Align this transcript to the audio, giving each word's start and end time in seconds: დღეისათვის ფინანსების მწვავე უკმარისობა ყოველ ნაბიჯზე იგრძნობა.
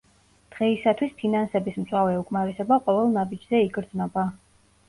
დღეისათვის 0.53 1.11
ფინანსების 1.19 1.77
მწვავე 1.83 2.15
უკმარისობა 2.21 2.81
ყოველ 2.89 3.15
ნაბიჯზე 3.19 3.61
იგრძნობა. 3.67 4.29